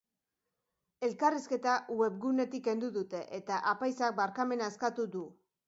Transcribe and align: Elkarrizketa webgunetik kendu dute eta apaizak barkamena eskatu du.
Elkarrizketa 1.07 1.75
webgunetik 1.99 2.65
kendu 2.69 2.91
dute 2.97 3.23
eta 3.41 3.61
apaizak 3.75 4.19
barkamena 4.23 4.75
eskatu 4.75 5.11
du. 5.19 5.27